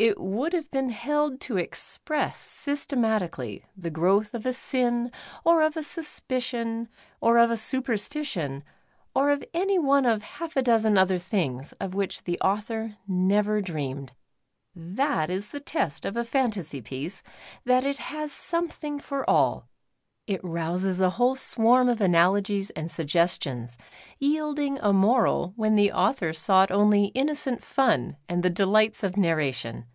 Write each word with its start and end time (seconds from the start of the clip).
It 0.00 0.20
would 0.20 0.52
have 0.52 0.70
been 0.70 0.90
held 0.90 1.40
to 1.40 1.56
express 1.56 2.38
systematically 2.38 3.64
the 3.76 3.90
growth 3.90 4.32
of 4.32 4.46
a 4.46 4.52
sin 4.52 5.10
or 5.44 5.60
of 5.60 5.76
a 5.76 5.82
suspicion 5.82 6.88
or 7.20 7.36
of 7.36 7.50
a 7.50 7.56
superstition, 7.56 8.62
or 9.12 9.32
of 9.32 9.42
any 9.52 9.76
one 9.76 10.06
of 10.06 10.22
half 10.22 10.56
a 10.56 10.62
dozen 10.62 10.96
other 10.96 11.18
things 11.18 11.72
of 11.80 11.96
which 11.96 12.22
the 12.22 12.38
author 12.38 12.96
never 13.08 13.60
dreamed. 13.60 14.12
That 14.72 15.30
is 15.30 15.48
the 15.48 15.58
test 15.58 16.06
of 16.06 16.16
a 16.16 16.22
fantasy 16.22 16.80
piece, 16.80 17.24
that 17.64 17.82
it 17.82 17.98
has 17.98 18.30
something 18.30 19.00
for 19.00 19.28
all; 19.28 19.68
it 20.28 20.44
rouses 20.44 21.00
a 21.00 21.08
whole 21.08 21.34
swarm 21.34 21.88
of 21.88 22.02
analogies 22.02 22.68
and 22.72 22.90
suggestions, 22.90 23.78
yielding 24.18 24.78
a 24.82 24.92
moral 24.92 25.54
when 25.56 25.74
the 25.74 25.90
author 25.90 26.34
sought 26.34 26.70
only 26.70 27.06
innocent 27.14 27.62
fun 27.64 28.14
and 28.28 28.42
the 28.42 28.50
delights 28.50 29.02
of 29.02 29.16
narration. 29.16 29.86